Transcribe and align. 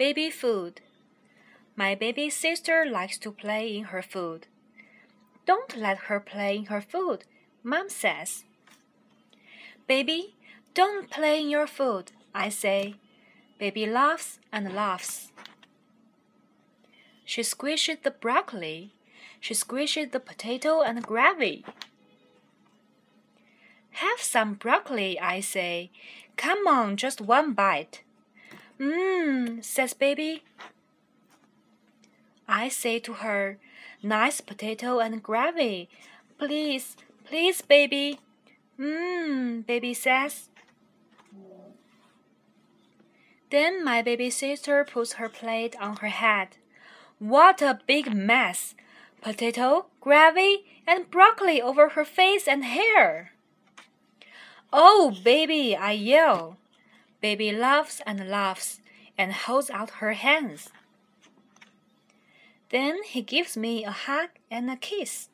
Baby 0.00 0.30
food. 0.30 0.80
My 1.76 1.94
baby 1.94 2.30
sister 2.30 2.86
likes 2.90 3.18
to 3.18 3.30
play 3.30 3.76
in 3.76 3.84
her 3.92 4.00
food. 4.00 4.46
Don't 5.44 5.76
let 5.76 6.08
her 6.08 6.18
play 6.18 6.56
in 6.56 6.64
her 6.72 6.80
food, 6.80 7.24
Mom 7.62 7.90
says. 7.90 8.44
Baby, 9.86 10.36
don't 10.72 11.10
play 11.10 11.42
in 11.42 11.50
your 11.50 11.66
food, 11.66 12.12
I 12.34 12.48
say. 12.48 12.94
Baby 13.58 13.84
laughs 13.84 14.38
and 14.50 14.74
laughs. 14.74 15.32
She 17.26 17.42
squishes 17.42 18.02
the 18.02 18.10
broccoli. 18.10 18.94
She 19.38 19.52
squishes 19.52 20.12
the 20.12 20.20
potato 20.20 20.80
and 20.80 21.02
gravy. 21.02 21.62
Have 23.90 24.20
some 24.20 24.54
broccoli, 24.54 25.20
I 25.20 25.40
say. 25.40 25.90
Come 26.38 26.66
on, 26.66 26.96
just 26.96 27.20
one 27.20 27.52
bite. 27.52 28.00
Mmm, 28.80 29.62
says 29.62 29.92
baby. 29.92 30.42
I 32.48 32.68
say 32.68 32.98
to 33.00 33.12
her, 33.14 33.58
Nice 34.02 34.40
potato 34.40 34.98
and 34.98 35.22
gravy. 35.22 35.90
Please, 36.38 36.96
please, 37.24 37.60
baby. 37.60 38.18
Mmm, 38.78 39.66
baby 39.66 39.92
says. 39.92 40.48
Then 43.50 43.84
my 43.84 44.00
baby 44.00 44.30
sister 44.30 44.84
puts 44.84 45.14
her 45.14 45.28
plate 45.28 45.76
on 45.78 45.96
her 45.96 46.08
head. 46.08 46.56
What 47.18 47.60
a 47.60 47.80
big 47.86 48.14
mess! 48.14 48.74
Potato, 49.20 49.86
gravy, 50.00 50.64
and 50.86 51.10
broccoli 51.10 51.60
over 51.60 51.90
her 51.90 52.04
face 52.04 52.48
and 52.48 52.64
hair. 52.64 53.32
Oh, 54.72 55.14
baby, 55.22 55.76
I 55.76 55.92
yell. 55.92 56.56
Baby 57.20 57.50
laughs 57.52 58.02
and 58.06 58.28
laughs 58.28 58.80
and 59.16 59.32
holds 59.32 59.70
out 59.70 59.90
her 60.02 60.12
hands. 60.12 60.70
Then 62.68 63.02
he 63.02 63.22
gives 63.22 63.56
me 63.56 63.84
a 63.84 63.90
hug 63.90 64.28
and 64.50 64.70
a 64.70 64.76
kiss. 64.76 65.29